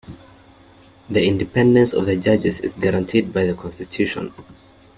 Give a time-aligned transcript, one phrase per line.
[1.11, 4.33] The independence of the judges is guaranteed by the constitution.